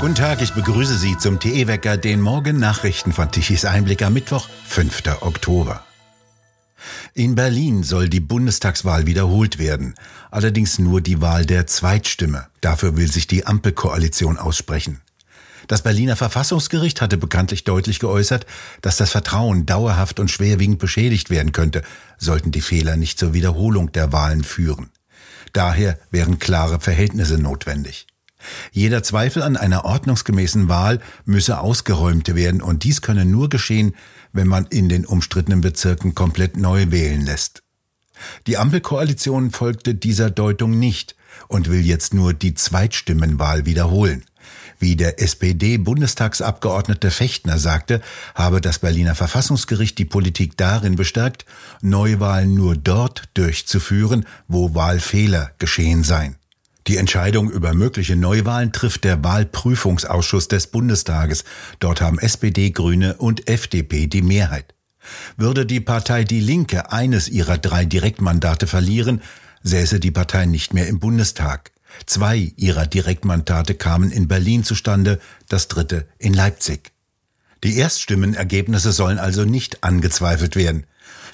Guten 0.00 0.14
Tag, 0.14 0.40
ich 0.42 0.52
begrüße 0.52 0.96
Sie 0.96 1.18
zum 1.18 1.40
TE-Wecker, 1.40 1.96
den 1.96 2.20
Morgen-Nachrichten 2.20 3.12
von 3.12 3.32
Tichys 3.32 3.64
Einblick 3.64 4.00
am 4.02 4.12
Mittwoch, 4.12 4.48
5. 4.66 5.02
Oktober. 5.22 5.84
In 7.14 7.34
Berlin 7.34 7.82
soll 7.82 8.08
die 8.08 8.20
Bundestagswahl 8.20 9.06
wiederholt 9.06 9.58
werden, 9.58 9.96
allerdings 10.30 10.78
nur 10.78 11.00
die 11.00 11.20
Wahl 11.20 11.46
der 11.46 11.66
Zweitstimme. 11.66 12.46
Dafür 12.60 12.96
will 12.96 13.10
sich 13.10 13.26
die 13.26 13.44
Ampelkoalition 13.44 14.38
aussprechen. 14.38 15.00
Das 15.66 15.82
Berliner 15.82 16.14
Verfassungsgericht 16.14 17.00
hatte 17.00 17.16
bekanntlich 17.16 17.64
deutlich 17.64 17.98
geäußert, 17.98 18.46
dass 18.82 18.98
das 18.98 19.10
Vertrauen 19.10 19.66
dauerhaft 19.66 20.20
und 20.20 20.30
schwerwiegend 20.30 20.78
beschädigt 20.78 21.28
werden 21.28 21.50
könnte, 21.50 21.82
sollten 22.18 22.52
die 22.52 22.60
Fehler 22.60 22.96
nicht 22.96 23.18
zur 23.18 23.34
Wiederholung 23.34 23.90
der 23.90 24.12
Wahlen 24.12 24.44
führen. 24.44 24.90
Daher 25.52 25.98
wären 26.12 26.38
klare 26.38 26.78
Verhältnisse 26.78 27.36
notwendig. 27.36 28.06
Jeder 28.72 29.02
Zweifel 29.02 29.42
an 29.42 29.56
einer 29.56 29.84
ordnungsgemäßen 29.84 30.68
Wahl 30.68 31.00
müsse 31.24 31.60
ausgeräumt 31.60 32.34
werden 32.34 32.62
und 32.62 32.84
dies 32.84 33.02
könne 33.02 33.24
nur 33.24 33.48
geschehen, 33.48 33.94
wenn 34.32 34.46
man 34.46 34.66
in 34.66 34.88
den 34.88 35.06
umstrittenen 35.06 35.60
Bezirken 35.60 36.14
komplett 36.14 36.56
neu 36.56 36.90
wählen 36.90 37.24
lässt. 37.24 37.62
Die 38.46 38.56
Ampelkoalition 38.56 39.50
folgte 39.50 39.94
dieser 39.94 40.30
Deutung 40.30 40.78
nicht 40.78 41.16
und 41.48 41.70
will 41.70 41.84
jetzt 41.84 42.14
nur 42.14 42.34
die 42.34 42.54
Zweitstimmenwahl 42.54 43.66
wiederholen. 43.66 44.24
Wie 44.78 44.96
der 44.96 45.20
SPD-Bundestagsabgeordnete 45.20 47.10
Fechtner 47.10 47.58
sagte, 47.58 48.00
habe 48.34 48.60
das 48.60 48.78
Berliner 48.78 49.14
Verfassungsgericht 49.14 49.98
die 49.98 50.04
Politik 50.04 50.56
darin 50.56 50.96
bestärkt, 50.96 51.44
Neuwahlen 51.82 52.54
nur 52.54 52.76
dort 52.76 53.24
durchzuführen, 53.34 54.24
wo 54.46 54.74
Wahlfehler 54.74 55.50
geschehen 55.58 56.04
seien. 56.04 56.36
Die 56.88 56.96
Entscheidung 56.96 57.50
über 57.50 57.74
mögliche 57.74 58.16
Neuwahlen 58.16 58.72
trifft 58.72 59.04
der 59.04 59.22
Wahlprüfungsausschuss 59.22 60.48
des 60.48 60.68
Bundestages. 60.68 61.44
Dort 61.80 62.00
haben 62.00 62.18
SPD, 62.18 62.70
Grüne 62.70 63.18
und 63.18 63.46
FDP 63.46 64.06
die 64.06 64.22
Mehrheit. 64.22 64.74
Würde 65.36 65.66
die 65.66 65.80
Partei 65.80 66.24
Die 66.24 66.40
Linke 66.40 66.90
eines 66.90 67.28
ihrer 67.28 67.58
drei 67.58 67.84
Direktmandate 67.84 68.66
verlieren, 68.66 69.20
säße 69.62 70.00
die 70.00 70.10
Partei 70.10 70.46
nicht 70.46 70.72
mehr 70.72 70.88
im 70.88 70.98
Bundestag. 70.98 71.72
Zwei 72.06 72.52
ihrer 72.56 72.86
Direktmandate 72.86 73.74
kamen 73.74 74.10
in 74.10 74.26
Berlin 74.26 74.64
zustande, 74.64 75.20
das 75.46 75.68
dritte 75.68 76.08
in 76.18 76.32
Leipzig. 76.32 76.92
Die 77.64 77.76
Erststimmenergebnisse 77.76 78.92
sollen 78.92 79.18
also 79.18 79.44
nicht 79.44 79.84
angezweifelt 79.84 80.56
werden. 80.56 80.86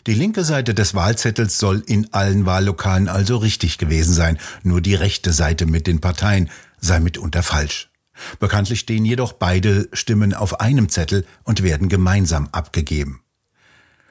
Die 0.06 0.14
linke 0.14 0.44
Seite 0.44 0.74
des 0.74 0.94
Wahlzettels 0.94 1.58
soll 1.58 1.82
in 1.86 2.12
allen 2.12 2.44
Wahllokalen 2.44 3.08
also 3.08 3.38
richtig 3.38 3.78
gewesen 3.78 4.12
sein, 4.12 4.38
nur 4.62 4.82
die 4.82 4.94
rechte 4.94 5.32
Seite 5.32 5.64
mit 5.64 5.86
den 5.86 6.02
Parteien 6.02 6.50
sei 6.78 7.00
mitunter 7.00 7.42
falsch. 7.42 7.90
Bekanntlich 8.38 8.80
stehen 8.80 9.06
jedoch 9.06 9.32
beide 9.32 9.88
Stimmen 9.94 10.34
auf 10.34 10.60
einem 10.60 10.90
Zettel 10.90 11.26
und 11.42 11.62
werden 11.62 11.88
gemeinsam 11.88 12.48
abgegeben. 12.52 13.22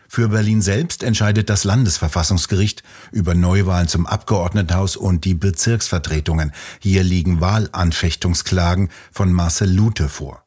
Für 0.09 0.29
Berlin 0.29 0.61
selbst 0.61 1.03
entscheidet 1.03 1.49
das 1.49 1.63
Landesverfassungsgericht 1.63 2.83
über 3.11 3.35
Neuwahlen 3.35 3.87
zum 3.87 4.07
Abgeordnetenhaus 4.07 4.95
und 4.95 5.25
die 5.25 5.35
Bezirksvertretungen. 5.35 6.53
Hier 6.79 7.03
liegen 7.03 7.39
Wahlanfechtungsklagen 7.39 8.89
von 9.11 9.31
Marcel 9.31 9.71
Lute 9.71 10.09
vor. 10.09 10.42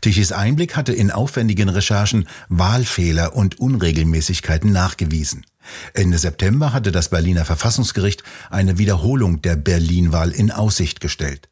Tichys 0.00 0.32
Einblick 0.32 0.76
hatte 0.76 0.92
in 0.92 1.10
aufwendigen 1.10 1.68
Recherchen 1.68 2.28
Wahlfehler 2.48 3.34
und 3.34 3.58
Unregelmäßigkeiten 3.58 4.72
nachgewiesen. 4.72 5.46
Ende 5.94 6.18
September 6.18 6.72
hatte 6.72 6.92
das 6.92 7.08
Berliner 7.08 7.44
Verfassungsgericht 7.44 8.22
eine 8.50 8.78
Wiederholung 8.78 9.42
der 9.42 9.56
Berlin-Wahl 9.56 10.30
in 10.30 10.50
Aussicht 10.50 11.00
gestellt. 11.00 11.48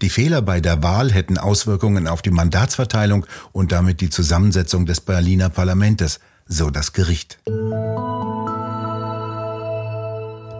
Die 0.00 0.08
Fehler 0.08 0.40
bei 0.42 0.60
der 0.60 0.82
Wahl 0.82 1.12
hätten 1.12 1.36
Auswirkungen 1.36 2.08
auf 2.08 2.22
die 2.22 2.30
Mandatsverteilung 2.30 3.26
und 3.52 3.72
damit 3.72 4.00
die 4.00 4.10
Zusammensetzung 4.10 4.86
des 4.86 5.00
Berliner 5.00 5.50
Parlamentes, 5.50 6.20
so 6.46 6.70
das 6.70 6.92
Gericht. 6.94 7.38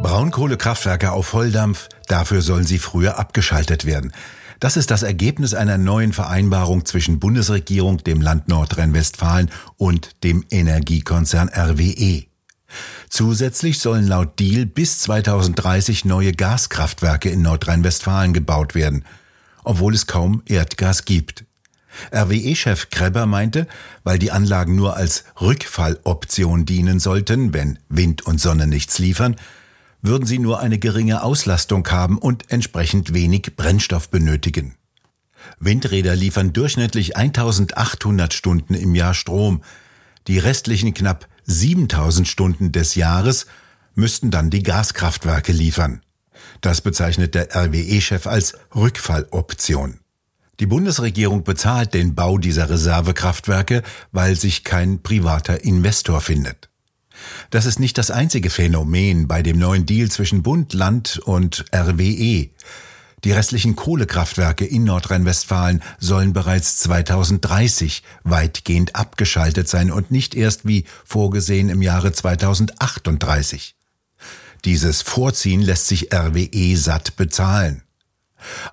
Braunkohlekraftwerke 0.02 1.12
auf 1.12 1.26
Volldampf, 1.26 1.88
dafür 2.06 2.42
sollen 2.42 2.64
sie 2.64 2.78
früher 2.78 3.18
abgeschaltet 3.18 3.84
werden. 3.84 4.12
Das 4.60 4.76
ist 4.76 4.90
das 4.90 5.04
Ergebnis 5.04 5.54
einer 5.54 5.78
neuen 5.78 6.12
Vereinbarung 6.12 6.84
zwischen 6.84 7.20
Bundesregierung, 7.20 7.98
dem 7.98 8.20
Land 8.20 8.48
Nordrhein-Westfalen 8.48 9.50
und 9.76 10.24
dem 10.24 10.44
Energiekonzern 10.50 11.48
RWE. 11.48 12.24
Zusätzlich 13.08 13.78
sollen 13.78 14.06
laut 14.06 14.38
Deal 14.38 14.66
bis 14.66 14.98
2030 15.00 16.04
neue 16.04 16.32
Gaskraftwerke 16.32 17.30
in 17.30 17.42
Nordrhein-Westfalen 17.42 18.32
gebaut 18.32 18.74
werden, 18.74 19.04
obwohl 19.62 19.94
es 19.94 20.06
kaum 20.06 20.42
Erdgas 20.46 21.04
gibt. 21.04 21.44
RWE-Chef 22.12 22.90
Kreber 22.90 23.26
meinte, 23.26 23.66
weil 24.04 24.18
die 24.18 24.32
Anlagen 24.32 24.74
nur 24.74 24.96
als 24.96 25.24
Rückfalloption 25.40 26.64
dienen 26.64 27.00
sollten, 27.00 27.54
wenn 27.54 27.78
Wind 27.88 28.26
und 28.26 28.40
Sonne 28.40 28.66
nichts 28.66 28.98
liefern, 28.98 29.36
würden 30.02 30.26
sie 30.26 30.38
nur 30.38 30.60
eine 30.60 30.78
geringe 30.78 31.22
Auslastung 31.22 31.88
haben 31.88 32.18
und 32.18 32.50
entsprechend 32.50 33.14
wenig 33.14 33.56
Brennstoff 33.56 34.10
benötigen. 34.10 34.76
Windräder 35.60 36.14
liefern 36.14 36.52
durchschnittlich 36.52 37.16
1800 37.16 38.32
Stunden 38.32 38.74
im 38.74 38.94
Jahr 38.94 39.14
Strom. 39.14 39.62
Die 40.26 40.38
restlichen 40.38 40.94
knapp 40.94 41.28
7000 41.44 42.28
Stunden 42.28 42.72
des 42.72 42.94
Jahres 42.94 43.46
müssten 43.94 44.30
dann 44.30 44.50
die 44.50 44.62
Gaskraftwerke 44.62 45.52
liefern. 45.52 46.02
Das 46.60 46.80
bezeichnet 46.80 47.34
der 47.34 47.54
RWE-Chef 47.54 48.26
als 48.26 48.54
Rückfalloption. 48.74 50.00
Die 50.60 50.66
Bundesregierung 50.66 51.44
bezahlt 51.44 51.94
den 51.94 52.14
Bau 52.14 52.36
dieser 52.36 52.68
Reservekraftwerke, 52.68 53.82
weil 54.10 54.34
sich 54.34 54.64
kein 54.64 55.02
privater 55.02 55.64
Investor 55.64 56.20
findet. 56.20 56.68
Das 57.50 57.66
ist 57.66 57.80
nicht 57.80 57.98
das 57.98 58.10
einzige 58.10 58.50
Phänomen 58.50 59.28
bei 59.28 59.42
dem 59.42 59.58
neuen 59.58 59.86
Deal 59.86 60.10
zwischen 60.10 60.42
Bund, 60.42 60.74
Land 60.74 61.18
und 61.18 61.64
RWE. 61.74 62.50
Die 63.24 63.32
restlichen 63.32 63.74
Kohlekraftwerke 63.74 64.64
in 64.64 64.84
Nordrhein-Westfalen 64.84 65.82
sollen 65.98 66.32
bereits 66.32 66.78
2030 66.78 68.04
weitgehend 68.22 68.94
abgeschaltet 68.94 69.68
sein 69.68 69.90
und 69.90 70.10
nicht 70.10 70.36
erst 70.36 70.66
wie 70.68 70.84
vorgesehen 71.04 71.68
im 71.68 71.82
Jahre 71.82 72.12
2038. 72.12 73.74
Dieses 74.64 75.02
Vorziehen 75.02 75.62
lässt 75.62 75.88
sich 75.88 76.12
RWE 76.14 76.76
satt 76.76 77.16
bezahlen. 77.16 77.82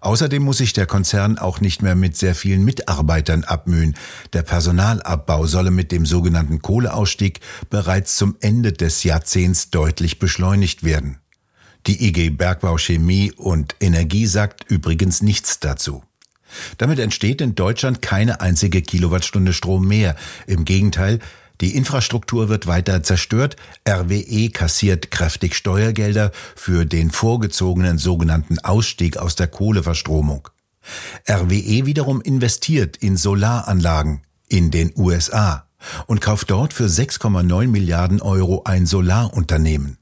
Außerdem 0.02 0.44
muss 0.44 0.58
sich 0.58 0.74
der 0.74 0.86
Konzern 0.86 1.38
auch 1.38 1.60
nicht 1.60 1.82
mehr 1.82 1.96
mit 1.96 2.16
sehr 2.18 2.36
vielen 2.36 2.64
Mitarbeitern 2.64 3.44
abmühen. 3.44 3.96
Der 4.34 4.44
Personalabbau 4.44 5.46
solle 5.48 5.72
mit 5.72 5.92
dem 5.92 6.06
sogenannten 6.06 6.62
Kohleausstieg 6.62 7.40
bereits 7.70 8.16
zum 8.16 8.36
Ende 8.42 8.74
des 8.74 9.04
Jahrzehnts 9.04 9.72
deutlich 9.72 10.20
beschleunigt 10.20 10.84
werden. 10.84 11.20
Die 11.88 12.08
IG 12.08 12.32
Bergbau 12.32 12.78
Chemie 12.78 13.32
und 13.32 13.76
Energie 13.80 14.26
sagt 14.26 14.70
übrigens 14.72 15.22
nichts 15.22 15.60
dazu. 15.60 16.04
Damit 16.78 17.00
entsteht 17.00 17.42
in 17.42 17.56
Deutschland 17.56 18.02
keine 18.02 18.42
einzige 18.42 18.82
Kilowattstunde 18.82 19.54
Strom 19.54 19.88
mehr. 19.88 20.16
Im 20.48 20.66
Gegenteil, 20.66 21.20
die 21.62 21.76
Infrastruktur 21.76 22.50
wird 22.50 22.68
weiter 22.68 23.04
zerstört. 23.04 23.56
RWE 23.88 24.50
kassiert 24.50 25.12
kräftig 25.12 25.56
Steuergelder 25.56 26.32
für 26.56 26.86
den 26.86 27.12
vorgezogenen 27.12 27.98
sogenannten 27.98 28.60
Ausstieg 28.60 29.18
aus 29.18 29.36
der 29.36 29.48
Kohleverstromung. 29.48 30.50
RWE 31.30 31.86
wiederum 31.86 32.22
investiert 32.22 32.98
in 32.98 33.18
Solaranlagen 33.18 34.22
in 34.48 34.72
den 34.72 34.92
USA 34.96 35.68
und 36.08 36.22
kauft 36.22 36.50
dort 36.50 36.74
für 36.74 36.86
6,9 36.86 37.68
Milliarden 37.68 38.22
Euro 38.22 38.64
ein 38.66 38.86
Solarunternehmen. 38.86 39.98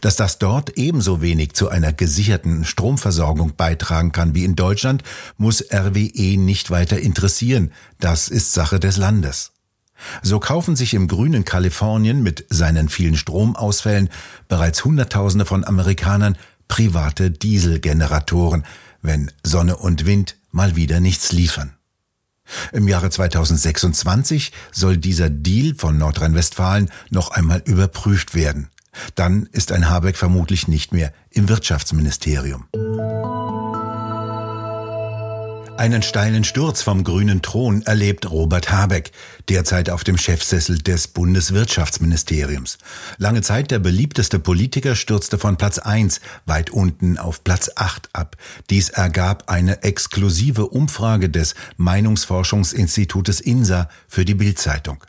Dass 0.00 0.14
das 0.14 0.38
dort 0.38 0.76
ebenso 0.76 1.22
wenig 1.22 1.54
zu 1.54 1.68
einer 1.68 1.92
gesicherten 1.92 2.64
Stromversorgung 2.64 3.56
beitragen 3.56 4.12
kann 4.12 4.34
wie 4.34 4.44
in 4.44 4.54
Deutschland, 4.54 5.02
muss 5.38 5.64
RWE 5.72 6.36
nicht 6.38 6.70
weiter 6.70 7.00
interessieren. 7.00 7.72
Das 7.98 8.28
ist 8.28 8.52
Sache 8.52 8.78
des 8.78 8.96
Landes. 8.96 9.55
So 10.22 10.40
kaufen 10.40 10.76
sich 10.76 10.94
im 10.94 11.08
grünen 11.08 11.44
Kalifornien 11.44 12.22
mit 12.22 12.46
seinen 12.50 12.88
vielen 12.88 13.16
Stromausfällen 13.16 14.10
bereits 14.48 14.84
Hunderttausende 14.84 15.44
von 15.44 15.64
Amerikanern 15.64 16.36
private 16.68 17.30
Dieselgeneratoren, 17.30 18.64
wenn 19.02 19.30
Sonne 19.42 19.76
und 19.76 20.06
Wind 20.06 20.36
mal 20.50 20.76
wieder 20.76 21.00
nichts 21.00 21.32
liefern. 21.32 21.72
Im 22.72 22.86
Jahre 22.86 23.10
2026 23.10 24.52
soll 24.72 24.96
dieser 24.96 25.30
Deal 25.30 25.74
von 25.76 25.98
Nordrhein-Westfalen 25.98 26.90
noch 27.10 27.30
einmal 27.30 27.62
überprüft 27.64 28.34
werden. 28.34 28.68
Dann 29.14 29.48
ist 29.52 29.72
ein 29.72 29.90
Habeck 29.90 30.16
vermutlich 30.16 30.68
nicht 30.68 30.92
mehr 30.92 31.12
im 31.30 31.48
Wirtschaftsministerium. 31.48 32.66
Einen 35.78 36.02
steilen 36.02 36.42
Sturz 36.44 36.80
vom 36.80 37.04
grünen 37.04 37.42
Thron 37.42 37.82
erlebt 37.82 38.30
Robert 38.30 38.70
Habeck, 38.70 39.12
derzeit 39.50 39.90
auf 39.90 40.04
dem 40.04 40.16
Chefsessel 40.16 40.78
des 40.78 41.06
Bundeswirtschaftsministeriums. 41.08 42.78
Lange 43.18 43.42
Zeit 43.42 43.70
der 43.70 43.78
beliebteste 43.78 44.38
Politiker 44.38 44.96
stürzte 44.96 45.36
von 45.36 45.58
Platz 45.58 45.78
1 45.78 46.22
weit 46.46 46.70
unten 46.70 47.18
auf 47.18 47.44
Platz 47.44 47.70
8 47.76 48.08
ab. 48.14 48.36
Dies 48.70 48.88
ergab 48.88 49.50
eine 49.50 49.82
exklusive 49.82 50.68
Umfrage 50.68 51.28
des 51.28 51.54
Meinungsforschungsinstitutes 51.76 53.42
INSA 53.42 53.90
für 54.08 54.24
die 54.24 54.34
Bildzeitung. 54.34 55.04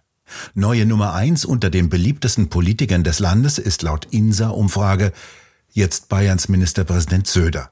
Neue 0.54 0.86
Nummer 0.86 1.14
1 1.14 1.46
unter 1.46 1.70
den 1.70 1.88
beliebtesten 1.88 2.50
Politikern 2.50 3.06
des 3.06 3.20
Landes 3.20 3.58
ist 3.58 3.84
laut 3.84 4.08
INSA-Umfrage 4.12 5.14
jetzt 5.72 6.10
Bayerns 6.10 6.50
Ministerpräsident 6.50 7.28
Söder. 7.28 7.72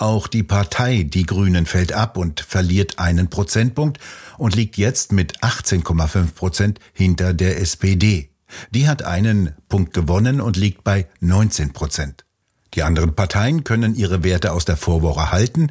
Auch 0.00 0.28
die 0.28 0.42
Partei 0.42 1.02
Die 1.02 1.26
Grünen 1.26 1.66
fällt 1.66 1.92
ab 1.92 2.16
und 2.16 2.40
verliert 2.40 2.98
einen 2.98 3.28
Prozentpunkt 3.28 3.98
und 4.38 4.56
liegt 4.56 4.78
jetzt 4.78 5.12
mit 5.12 5.40
18,5 5.40 6.32
Prozent 6.32 6.80
hinter 6.94 7.34
der 7.34 7.60
SPD. 7.60 8.30
Die 8.70 8.88
hat 8.88 9.02
einen 9.02 9.52
Punkt 9.68 9.92
gewonnen 9.92 10.40
und 10.40 10.56
liegt 10.56 10.84
bei 10.84 11.06
19 11.20 11.74
Prozent. 11.74 12.24
Die 12.72 12.82
anderen 12.82 13.14
Parteien 13.14 13.62
können 13.62 13.94
ihre 13.94 14.24
Werte 14.24 14.52
aus 14.52 14.64
der 14.64 14.78
Vorwoche 14.78 15.32
halten. 15.32 15.70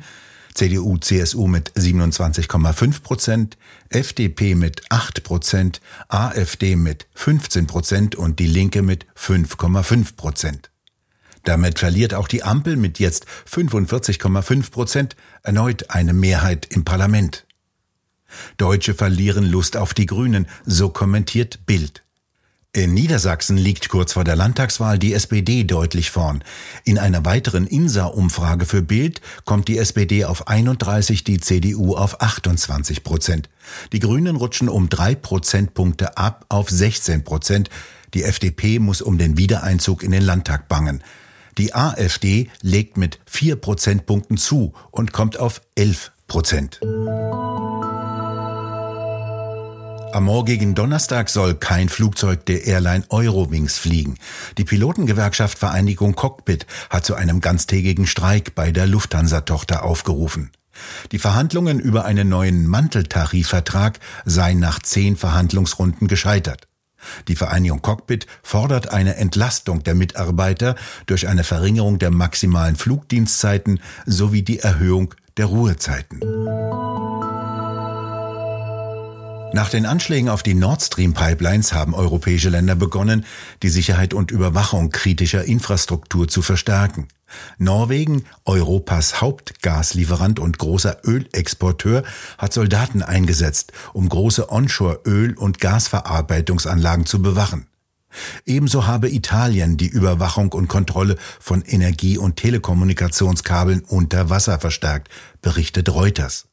CDU, 0.53 0.99
CSU 0.99 1.47
mit 1.47 1.71
27,5 1.71 3.01
Prozent, 3.01 3.57
FDP 3.89 4.53
mit 4.53 4.83
8 4.89 5.23
Prozent, 5.23 5.81
AfD 6.07 6.75
mit 6.75 7.07
15 7.15 7.65
Prozent 7.65 8.15
und 8.15 8.37
die 8.37 8.47
Linke 8.47 8.83
mit 8.83 9.07
5,5 9.17 10.15
Prozent. 10.15 10.69
Damit 11.43 11.79
verliert 11.79 12.13
auch 12.13 12.27
die 12.27 12.43
Ampel 12.43 12.75
mit 12.75 12.99
jetzt 12.99 13.25
45,5 13.49 14.71
Prozent 14.71 15.15
erneut 15.43 15.89
eine 15.89 16.13
Mehrheit 16.13 16.67
im 16.67 16.85
Parlament. 16.85 17.45
Deutsche 18.57 18.93
verlieren 18.93 19.45
Lust 19.45 19.77
auf 19.77 19.93
die 19.93 20.05
Grünen, 20.05 20.47
so 20.65 20.89
kommentiert 20.89 21.65
Bild. 21.65 22.03
In 22.71 22.93
Niedersachsen 22.93 23.57
liegt 23.57 23.89
kurz 23.89 24.13
vor 24.13 24.23
der 24.23 24.35
Landtagswahl 24.35 24.99
die 24.99 25.13
SPD 25.13 25.63
deutlich 25.63 26.11
vorn. 26.11 26.43
In 26.83 26.99
einer 26.99 27.25
weiteren 27.25 27.65
INSA-Umfrage 27.65 28.65
für 28.65 28.83
Bild 28.83 29.21
kommt 29.43 29.67
die 29.67 29.79
SPD 29.79 30.23
auf 30.25 30.47
31, 30.47 31.23
die 31.23 31.39
CDU 31.39 31.95
auf 31.95 32.21
28 32.21 33.03
Prozent. 33.03 33.49
Die 33.91 33.99
Grünen 33.99 34.35
rutschen 34.35 34.69
um 34.69 34.87
drei 34.87 35.15
Prozentpunkte 35.15 36.17
ab 36.17 36.45
auf 36.49 36.69
16 36.69 37.23
Prozent. 37.23 37.71
Die 38.13 38.23
FDP 38.23 38.77
muss 38.77 39.01
um 39.01 39.17
den 39.17 39.35
Wiedereinzug 39.35 40.03
in 40.03 40.11
den 40.11 40.23
Landtag 40.23 40.67
bangen. 40.67 41.03
Die 41.59 41.75
AfD 41.75 42.49
legt 42.61 42.95
mit 42.95 43.19
vier 43.25 43.57
Prozentpunkten 43.57 44.37
zu 44.37 44.71
und 44.91 45.11
kommt 45.11 45.37
auf 45.37 45.61
11 45.75 46.13
Prozent. 46.25 46.79
Am 50.13 50.23
morgigen 50.23 50.73
Donnerstag 50.73 51.29
soll 51.29 51.55
kein 51.55 51.89
Flugzeug 51.89 52.45
der 52.45 52.65
Airline 52.65 53.03
Eurowings 53.09 53.77
fliegen. 53.77 54.15
Die 54.57 54.63
Pilotengewerkschaft 54.63 55.59
Vereinigung 55.59 56.15
Cockpit 56.15 56.65
hat 56.89 57.03
zu 57.03 57.15
einem 57.15 57.41
ganztägigen 57.41 58.07
Streik 58.07 58.55
bei 58.55 58.71
der 58.71 58.87
Lufthansa-Tochter 58.87 59.83
aufgerufen. 59.83 60.51
Die 61.11 61.19
Verhandlungen 61.19 61.81
über 61.81 62.05
einen 62.05 62.29
neuen 62.29 62.67
Manteltarifvertrag 62.67 63.99
seien 64.23 64.59
nach 64.59 64.79
zehn 64.79 65.17
Verhandlungsrunden 65.17 66.07
gescheitert. 66.07 66.69
Die 67.27 67.35
Vereinigung 67.35 67.81
Cockpit 67.81 68.27
fordert 68.43 68.91
eine 68.91 69.15
Entlastung 69.15 69.83
der 69.83 69.95
Mitarbeiter 69.95 70.75
durch 71.05 71.27
eine 71.27 71.43
Verringerung 71.43 71.99
der 71.99 72.11
maximalen 72.11 72.75
Flugdienstzeiten 72.75 73.79
sowie 74.05 74.41
die 74.41 74.59
Erhöhung 74.59 75.15
der 75.37 75.45
Ruhezeiten. 75.45 76.19
Nach 79.51 79.69
den 79.69 79.87
Anschlägen 79.87 80.29
auf 80.29 80.43
die 80.43 80.53
Nord 80.53 80.83
Stream 80.83 81.13
Pipelines 81.13 81.73
haben 81.73 81.95
europäische 81.95 82.49
Länder 82.49 82.75
begonnen, 82.75 83.25
die 83.63 83.69
Sicherheit 83.69 84.13
und 84.13 84.29
Überwachung 84.29 84.91
kritischer 84.91 85.43
Infrastruktur 85.43 86.27
zu 86.27 86.43
verstärken. 86.43 87.07
Norwegen, 87.57 88.25
Europas 88.45 89.21
Hauptgaslieferant 89.21 90.39
und 90.39 90.57
großer 90.57 90.97
Ölexporteur, 91.05 92.03
hat 92.37 92.53
Soldaten 92.53 93.01
eingesetzt, 93.01 93.71
um 93.93 94.09
große 94.09 94.51
Onshore-Öl- 94.51 95.37
und 95.37 95.59
Gasverarbeitungsanlagen 95.59 97.05
zu 97.05 97.21
bewachen. 97.21 97.67
Ebenso 98.45 98.87
habe 98.87 99.09
Italien 99.09 99.77
die 99.77 99.87
Überwachung 99.87 100.51
und 100.53 100.67
Kontrolle 100.67 101.15
von 101.39 101.61
Energie- 101.61 102.17
und 102.17 102.37
Telekommunikationskabeln 102.37 103.81
unter 103.81 104.29
Wasser 104.29 104.59
verstärkt, 104.59 105.09
berichtet 105.41 105.89
Reuters. 105.89 106.47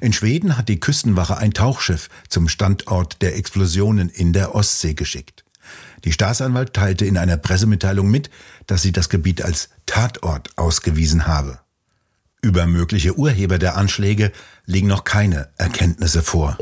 In 0.00 0.14
Schweden 0.14 0.56
hat 0.56 0.68
die 0.68 0.80
Küstenwache 0.80 1.36
ein 1.36 1.52
Tauchschiff 1.52 2.08
zum 2.28 2.48
Standort 2.48 3.20
der 3.20 3.36
Explosionen 3.36 4.08
in 4.08 4.32
der 4.32 4.54
Ostsee 4.54 4.94
geschickt. 4.94 5.44
Die 6.04 6.12
Staatsanwalt 6.12 6.74
teilte 6.74 7.04
in 7.04 7.18
einer 7.18 7.36
Pressemitteilung 7.36 8.10
mit, 8.10 8.30
dass 8.66 8.82
sie 8.82 8.92
das 8.92 9.08
Gebiet 9.08 9.42
als 9.42 9.70
Tatort 9.86 10.50
ausgewiesen 10.56 11.26
habe. 11.26 11.58
Über 12.40 12.66
mögliche 12.66 13.18
Urheber 13.18 13.58
der 13.58 13.76
Anschläge 13.76 14.32
liegen 14.64 14.86
noch 14.86 15.04
keine 15.04 15.48
Erkenntnisse 15.58 16.22
vor. 16.22 16.56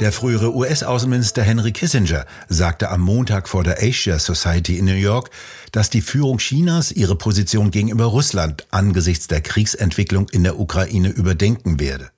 Der 0.00 0.12
frühere 0.12 0.54
US-Außenminister 0.54 1.42
Henry 1.42 1.72
Kissinger 1.72 2.24
sagte 2.48 2.88
am 2.90 3.00
Montag 3.00 3.48
vor 3.48 3.64
der 3.64 3.82
Asia 3.82 4.20
Society 4.20 4.78
in 4.78 4.84
New 4.84 4.92
York, 4.92 5.30
dass 5.72 5.90
die 5.90 6.02
Führung 6.02 6.38
Chinas 6.38 6.92
ihre 6.92 7.16
Position 7.16 7.72
gegenüber 7.72 8.04
Russland 8.04 8.66
angesichts 8.70 9.26
der 9.26 9.40
Kriegsentwicklung 9.40 10.28
in 10.28 10.44
der 10.44 10.60
Ukraine 10.60 11.08
überdenken 11.08 11.80
werde. 11.80 12.10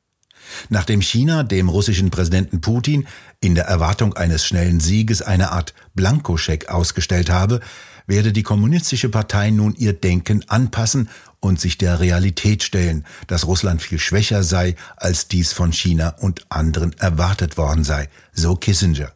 Nachdem 0.68 1.00
China 1.00 1.42
dem 1.42 1.68
russischen 1.68 2.10
Präsidenten 2.10 2.60
Putin 2.60 3.06
in 3.40 3.54
der 3.54 3.64
Erwartung 3.64 4.14
eines 4.14 4.44
schnellen 4.44 4.80
Sieges 4.80 5.22
eine 5.22 5.52
Art 5.52 5.74
Blankoscheck 5.94 6.68
ausgestellt 6.68 7.30
habe, 7.30 7.60
werde 8.06 8.32
die 8.32 8.42
kommunistische 8.42 9.08
Partei 9.08 9.50
nun 9.50 9.74
ihr 9.76 9.92
Denken 9.92 10.44
anpassen 10.48 11.08
und 11.38 11.60
sich 11.60 11.78
der 11.78 12.00
Realität 12.00 12.62
stellen, 12.62 13.06
dass 13.26 13.46
Russland 13.46 13.80
viel 13.80 13.98
schwächer 13.98 14.42
sei, 14.42 14.74
als 14.96 15.28
dies 15.28 15.52
von 15.52 15.72
China 15.72 16.16
und 16.20 16.44
anderen 16.50 16.92
erwartet 16.98 17.56
worden 17.56 17.84
sei, 17.84 18.08
so 18.32 18.56
Kissinger. 18.56 19.12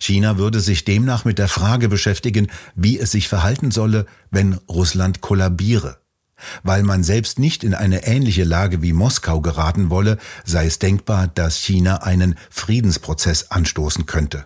China 0.00 0.38
würde 0.38 0.60
sich 0.60 0.84
demnach 0.84 1.24
mit 1.24 1.38
der 1.38 1.48
Frage 1.48 1.88
beschäftigen, 1.88 2.50
wie 2.74 2.98
es 2.98 3.10
sich 3.10 3.28
verhalten 3.28 3.70
solle, 3.70 4.06
wenn 4.30 4.54
Russland 4.68 5.20
kollabiere. 5.20 5.98
Weil 6.62 6.82
man 6.82 7.02
selbst 7.02 7.38
nicht 7.38 7.64
in 7.64 7.74
eine 7.74 8.06
ähnliche 8.06 8.44
Lage 8.44 8.82
wie 8.82 8.92
Moskau 8.92 9.40
geraten 9.40 9.90
wolle, 9.90 10.18
sei 10.44 10.66
es 10.66 10.78
denkbar, 10.78 11.28
dass 11.28 11.56
China 11.56 12.02
einen 12.02 12.36
Friedensprozess 12.50 13.50
anstoßen 13.50 14.06
könnte. 14.06 14.44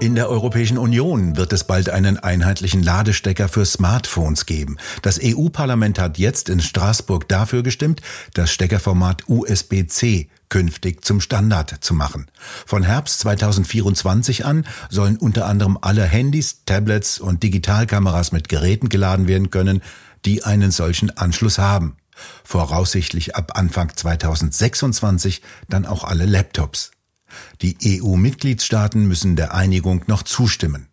In 0.00 0.14
der 0.14 0.28
Europäischen 0.28 0.78
Union 0.78 1.36
wird 1.36 1.52
es 1.52 1.64
bald 1.64 1.90
einen 1.90 2.18
einheitlichen 2.18 2.84
Ladestecker 2.84 3.48
für 3.48 3.66
Smartphones 3.66 4.46
geben. 4.46 4.76
Das 5.02 5.18
EU-Parlament 5.20 5.98
hat 5.98 6.18
jetzt 6.18 6.48
in 6.48 6.60
Straßburg 6.60 7.28
dafür 7.28 7.64
gestimmt, 7.64 8.00
das 8.32 8.52
Steckerformat 8.52 9.24
USB-C 9.26 10.28
künftig 10.48 11.04
zum 11.04 11.20
Standard 11.20 11.76
zu 11.80 11.94
machen. 11.94 12.26
Von 12.66 12.82
Herbst 12.82 13.20
2024 13.20 14.44
an 14.44 14.66
sollen 14.90 15.16
unter 15.16 15.46
anderem 15.46 15.78
alle 15.80 16.04
Handys, 16.04 16.64
Tablets 16.64 17.18
und 17.18 17.42
Digitalkameras 17.42 18.32
mit 18.32 18.48
Geräten 18.48 18.88
geladen 18.88 19.28
werden 19.28 19.50
können, 19.50 19.82
die 20.24 20.44
einen 20.44 20.70
solchen 20.70 21.16
Anschluss 21.16 21.58
haben. 21.58 21.96
Voraussichtlich 22.44 23.36
ab 23.36 23.52
Anfang 23.54 23.94
2026 23.94 25.42
dann 25.68 25.86
auch 25.86 26.04
alle 26.04 26.26
Laptops. 26.26 26.90
Die 27.62 28.00
EU-Mitgliedstaaten 28.02 29.06
müssen 29.06 29.36
der 29.36 29.54
Einigung 29.54 30.04
noch 30.06 30.22
zustimmen. 30.22 30.87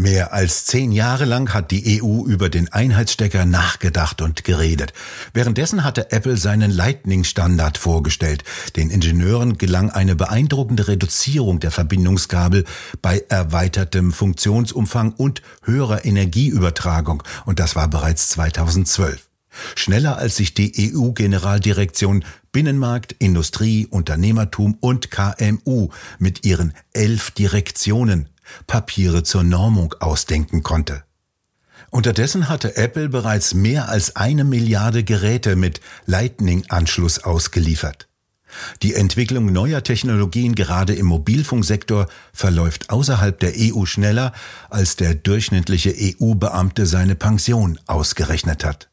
Mehr 0.00 0.32
als 0.32 0.64
zehn 0.64 0.92
Jahre 0.92 1.26
lang 1.26 1.52
hat 1.52 1.70
die 1.70 2.00
EU 2.02 2.24
über 2.24 2.48
den 2.48 2.72
Einheitsstecker 2.72 3.44
nachgedacht 3.44 4.22
und 4.22 4.44
geredet. 4.44 4.94
Währenddessen 5.34 5.84
hatte 5.84 6.10
Apple 6.10 6.38
seinen 6.38 6.70
Lightning-Standard 6.70 7.76
vorgestellt. 7.76 8.42
Den 8.76 8.88
Ingenieuren 8.88 9.58
gelang 9.58 9.90
eine 9.90 10.16
beeindruckende 10.16 10.88
Reduzierung 10.88 11.60
der 11.60 11.70
Verbindungskabel 11.70 12.64
bei 13.02 13.22
erweitertem 13.28 14.14
Funktionsumfang 14.14 15.12
und 15.12 15.42
höherer 15.64 16.02
Energieübertragung. 16.06 17.22
Und 17.44 17.60
das 17.60 17.76
war 17.76 17.88
bereits 17.88 18.30
2012. 18.30 19.28
Schneller 19.74 20.16
als 20.16 20.36
sich 20.36 20.54
die 20.54 20.94
EU-Generaldirektion 20.94 22.24
Binnenmarkt, 22.52 23.12
Industrie, 23.18 23.86
Unternehmertum 23.86 24.76
und 24.80 25.10
KMU 25.10 25.90
mit 26.18 26.44
ihren 26.44 26.74
elf 26.92 27.30
Direktionen 27.30 28.28
Papiere 28.66 29.22
zur 29.22 29.44
Normung 29.44 29.94
ausdenken 30.00 30.62
konnte. 30.62 31.04
Unterdessen 31.90 32.48
hatte 32.48 32.76
Apple 32.76 33.08
bereits 33.08 33.54
mehr 33.54 33.88
als 33.88 34.16
eine 34.16 34.44
Milliarde 34.44 35.04
Geräte 35.04 35.56
mit 35.56 35.80
Lightning-Anschluss 36.06 37.20
ausgeliefert. 37.20 38.08
Die 38.82 38.94
Entwicklung 38.94 39.52
neuer 39.52 39.82
Technologien 39.82 40.54
gerade 40.54 40.94
im 40.94 41.06
Mobilfunksektor 41.06 42.08
verläuft 42.32 42.90
außerhalb 42.90 43.38
der 43.38 43.52
EU 43.56 43.84
schneller, 43.84 44.32
als 44.68 44.96
der 44.96 45.14
durchschnittliche 45.14 45.94
EU-Beamte 45.96 46.86
seine 46.86 47.14
Pension 47.14 47.78
ausgerechnet 47.86 48.64
hat. 48.64 48.89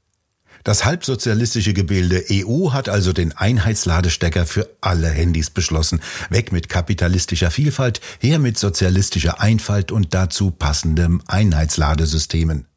Das 0.67 0.83
halbsozialistische 0.83 1.73
Gebilde 1.73 2.25
EU 2.29 2.73
hat 2.73 2.89
also 2.89 3.13
den 3.13 3.31
Einheitsladestecker 3.31 4.45
für 4.45 4.67
alle 4.81 5.07
Handys 5.07 5.49
beschlossen. 5.49 6.01
Weg 6.29 6.51
mit 6.51 6.67
kapitalistischer 6.67 7.51
Vielfalt, 7.51 8.01
her 8.19 8.37
mit 8.37 8.57
sozialistischer 8.57 9.39
Einfalt 9.39 9.93
und 9.93 10.13
dazu 10.13 10.51
passendem 10.51 11.21
Einheitsladesystemen. 11.25 12.67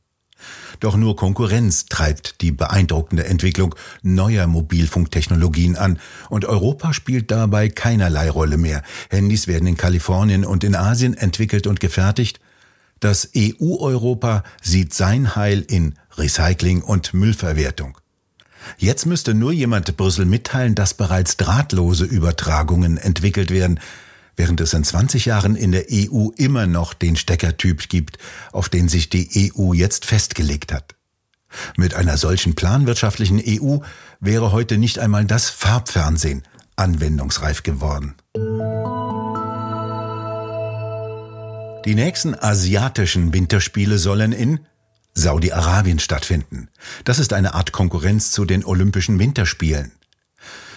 Doch 0.78 0.96
nur 0.96 1.16
Konkurrenz 1.16 1.86
treibt 1.86 2.42
die 2.42 2.52
beeindruckende 2.52 3.24
Entwicklung 3.24 3.74
neuer 4.02 4.46
Mobilfunktechnologien 4.46 5.74
an 5.74 5.98
und 6.28 6.44
Europa 6.44 6.92
spielt 6.92 7.32
dabei 7.32 7.70
keinerlei 7.70 8.30
Rolle 8.30 8.56
mehr. 8.56 8.84
Handys 9.08 9.48
werden 9.48 9.66
in 9.66 9.76
Kalifornien 9.76 10.44
und 10.44 10.62
in 10.62 10.76
Asien 10.76 11.14
entwickelt 11.14 11.66
und 11.66 11.80
gefertigt. 11.80 12.38
Das 13.00 13.30
EU-Europa 13.34 14.44
sieht 14.62 14.92
sein 14.92 15.34
Heil 15.34 15.64
in 15.66 15.94
Recycling 16.16 16.82
und 16.82 17.14
Müllverwertung. 17.14 17.98
Jetzt 18.76 19.06
müsste 19.06 19.34
nur 19.34 19.52
jemand 19.52 19.96
Brüssel 19.96 20.26
mitteilen, 20.26 20.74
dass 20.74 20.94
bereits 20.94 21.36
drahtlose 21.36 22.04
Übertragungen 22.04 22.98
entwickelt 22.98 23.50
werden, 23.50 23.80
während 24.36 24.60
es 24.60 24.74
in 24.74 24.84
20 24.84 25.26
Jahren 25.26 25.56
in 25.56 25.72
der 25.72 25.86
EU 25.90 26.28
immer 26.36 26.66
noch 26.66 26.94
den 26.94 27.16
Steckertyp 27.16 27.88
gibt, 27.88 28.18
auf 28.52 28.68
den 28.68 28.88
sich 28.88 29.08
die 29.08 29.52
EU 29.56 29.72
jetzt 29.72 30.04
festgelegt 30.04 30.72
hat. 30.72 30.94
Mit 31.76 31.94
einer 31.94 32.16
solchen 32.16 32.54
planwirtschaftlichen 32.54 33.42
EU 33.44 33.78
wäre 34.20 34.52
heute 34.52 34.78
nicht 34.78 34.98
einmal 34.98 35.24
das 35.24 35.50
Farbfernsehen 35.50 36.42
anwendungsreif 36.76 37.62
geworden. 37.62 38.14
Die 41.84 41.94
nächsten 41.94 42.34
asiatischen 42.34 43.32
Winterspiele 43.32 43.98
sollen 43.98 44.32
in 44.32 44.60
Saudi-Arabien 45.14 45.98
stattfinden. 45.98 46.68
Das 47.04 47.18
ist 47.18 47.32
eine 47.32 47.54
Art 47.54 47.72
Konkurrenz 47.72 48.30
zu 48.30 48.44
den 48.44 48.64
Olympischen 48.64 49.18
Winterspielen. 49.18 49.92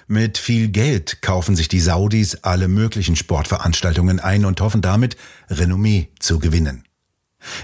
Mit 0.07 0.37
viel 0.37 0.67
Geld 0.67 1.21
kaufen 1.21 1.55
sich 1.55 1.67
die 1.67 1.79
Saudis 1.79 2.35
alle 2.43 2.67
möglichen 2.67 3.15
Sportveranstaltungen 3.15 4.19
ein 4.19 4.45
und 4.45 4.59
hoffen 4.59 4.81
damit, 4.81 5.15
Renommee 5.49 6.09
zu 6.19 6.39
gewinnen. 6.39 6.83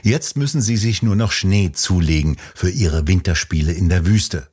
Jetzt 0.03 0.37
müssen 0.37 0.61
sie 0.61 0.77
sich 0.77 1.03
nur 1.03 1.15
noch 1.15 1.31
Schnee 1.31 1.71
zulegen 1.71 2.37
für 2.55 2.69
ihre 2.69 3.07
Winterspiele 3.07 3.73
in 3.73 3.89
der 3.89 4.05
Wüste. 4.05 4.47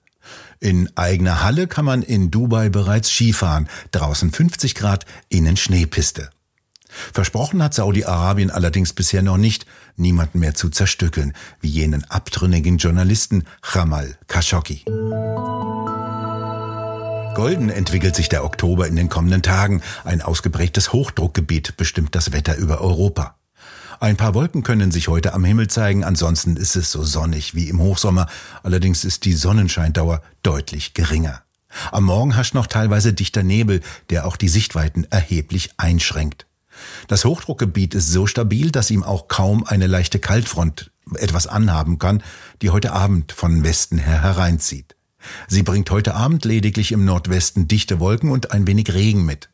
In 0.58 0.90
eigener 0.96 1.42
Halle 1.42 1.66
kann 1.66 1.85
man 1.85 2.02
in 2.02 2.30
Dubai 2.30 2.70
bereits 2.70 3.11
Skifahren, 3.11 3.68
draußen 3.92 4.32
50 4.32 4.75
Grad, 4.75 5.04
innen 5.28 5.56
Schneepiste. 5.56 6.30
Versprochen 7.12 7.62
hat 7.62 7.74
Saudi-Arabien 7.74 8.50
allerdings 8.50 8.92
bisher 8.92 9.22
noch 9.22 9.36
nicht, 9.36 9.66
niemanden 9.96 10.40
mehr 10.40 10.54
zu 10.54 10.68
zerstückeln, 10.68 11.32
wie 11.60 11.68
jenen 11.68 12.04
abtrünnigen 12.10 12.78
Journalisten 12.78 13.44
Jamal 13.74 14.16
Khashoggi. 14.28 14.84
Golden 17.34 17.68
entwickelt 17.68 18.16
sich 18.16 18.30
der 18.30 18.44
Oktober 18.44 18.86
in 18.86 18.96
den 18.96 19.10
kommenden 19.10 19.42
Tagen. 19.42 19.82
Ein 20.04 20.22
ausgeprägtes 20.22 20.94
Hochdruckgebiet 20.94 21.76
bestimmt 21.76 22.14
das 22.14 22.32
Wetter 22.32 22.56
über 22.56 22.80
Europa. 22.80 23.36
Ein 24.00 24.16
paar 24.16 24.34
Wolken 24.34 24.62
können 24.62 24.90
sich 24.90 25.08
heute 25.08 25.34
am 25.34 25.44
Himmel 25.44 25.68
zeigen, 25.68 26.04
ansonsten 26.04 26.56
ist 26.56 26.76
es 26.76 26.90
so 26.90 27.02
sonnig 27.02 27.54
wie 27.54 27.68
im 27.68 27.80
Hochsommer, 27.80 28.26
allerdings 28.62 29.04
ist 29.04 29.24
die 29.24 29.34
Sonnenscheindauer 29.34 30.22
deutlich 30.42 30.94
geringer. 30.94 31.42
Am 31.92 32.04
Morgen 32.04 32.34
herrscht 32.34 32.54
noch 32.54 32.66
teilweise 32.66 33.12
dichter 33.12 33.42
Nebel, 33.42 33.80
der 34.08 34.26
auch 34.26 34.36
die 34.36 34.48
Sichtweiten 34.48 35.06
erheblich 35.10 35.70
einschränkt. 35.76 36.46
Das 37.09 37.25
Hochdruckgebiet 37.25 37.95
ist 37.95 38.11
so 38.11 38.26
stabil, 38.26 38.71
dass 38.71 38.90
ihm 38.90 39.02
auch 39.02 39.28
kaum 39.28 39.64
eine 39.64 39.87
leichte 39.87 40.18
Kaltfront 40.18 40.90
etwas 41.14 41.47
anhaben 41.47 41.99
kann, 41.99 42.23
die 42.62 42.71
heute 42.71 42.92
Abend 42.92 43.33
von 43.33 43.64
Westen 43.64 43.99
her 43.99 44.23
hereinzieht. 44.23 44.97
Sie 45.49 45.62
bringt 45.62 45.90
heute 45.90 46.14
Abend 46.14 46.45
lediglich 46.45 46.92
im 46.92 47.04
Nordwesten 47.04 47.68
dichte 47.68 48.00
Wolken 48.00 48.30
und 48.30 48.52
ein 48.52 48.66
wenig 48.66 48.92
Regen 48.92 49.25
mit. 49.25 49.50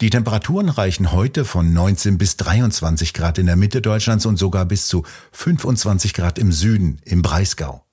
Die 0.00 0.10
Temperaturen 0.10 0.70
reichen 0.70 1.12
heute 1.12 1.44
von 1.44 1.72
19 1.72 2.16
bis 2.16 2.36
23 2.38 3.12
Grad 3.12 3.36
in 3.38 3.46
der 3.46 3.56
Mitte 3.56 3.82
Deutschlands 3.82 4.24
und 4.24 4.38
sogar 4.38 4.64
bis 4.64 4.88
zu 4.88 5.04
25 5.32 6.14
Grad 6.14 6.38
im 6.38 6.52
Süden, 6.52 7.00
im 7.04 7.20
Breisgau. 7.20 7.84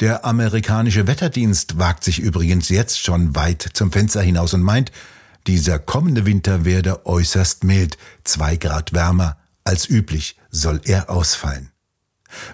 Der 0.00 0.24
amerikanische 0.24 1.06
Wetterdienst 1.06 1.78
wagt 1.78 2.04
sich 2.04 2.18
übrigens 2.18 2.68
jetzt 2.68 3.00
schon 3.00 3.34
weit 3.34 3.66
zum 3.74 3.92
Fenster 3.92 4.20
hinaus 4.20 4.54
und 4.54 4.62
meint, 4.62 4.92
dieser 5.46 5.78
kommende 5.78 6.26
Winter 6.26 6.64
werde 6.64 7.06
äußerst 7.06 7.64
mild, 7.64 7.96
zwei 8.24 8.56
Grad 8.56 8.92
wärmer 8.92 9.36
als 9.64 9.88
üblich 9.88 10.36
soll 10.50 10.80
er 10.84 11.10
ausfallen. 11.10 11.70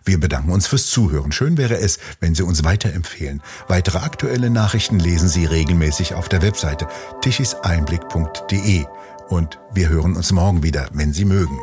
Wir 0.04 0.18
bedanken 0.18 0.50
uns 0.52 0.66
fürs 0.66 0.86
Zuhören. 0.86 1.32
Schön 1.32 1.56
wäre 1.58 1.76
es, 1.78 1.98
wenn 2.20 2.34
Sie 2.34 2.42
uns 2.42 2.64
weiterempfehlen. 2.64 3.42
Weitere 3.68 3.98
aktuelle 3.98 4.50
Nachrichten 4.50 4.98
lesen 4.98 5.28
Sie 5.28 5.44
regelmäßig 5.44 6.14
auf 6.14 6.28
der 6.28 6.42
Webseite 6.42 6.88
tischiseinblick.de. 7.20 8.84
Und 9.28 9.58
wir 9.72 9.88
hören 9.88 10.16
uns 10.16 10.32
morgen 10.32 10.62
wieder, 10.62 10.88
wenn 10.92 11.12
Sie 11.12 11.24
mögen. 11.24 11.58